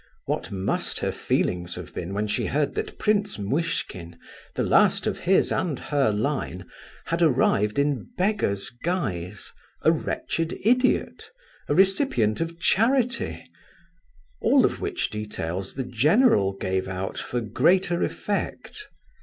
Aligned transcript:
What 0.25 0.51
must 0.51 0.97
her 1.01 1.11
feelings 1.11 1.75
have 1.75 1.93
been 1.93 2.15
when 2.15 2.25
she 2.25 2.47
heard 2.47 2.73
that 2.73 2.97
Prince 2.97 3.37
Muishkin, 3.37 4.17
the 4.55 4.63
last 4.63 5.05
of 5.05 5.19
his 5.19 5.51
and 5.51 5.77
her 5.77 6.09
line, 6.11 6.65
had 7.05 7.21
arrived 7.21 7.77
in 7.77 8.09
beggar's 8.17 8.71
guise, 8.83 9.53
a 9.83 9.91
wretched 9.91 10.57
idiot, 10.63 11.29
a 11.67 11.75
recipient 11.75 12.41
of 12.41 12.59
charity—all 12.59 13.45
of 14.65 14.81
which 14.81 15.11
details 15.11 15.75
the 15.75 15.85
general 15.85 16.53
gave 16.53 16.87
out 16.87 17.19
for 17.19 17.39
greater 17.39 18.01
effect! 18.01 18.87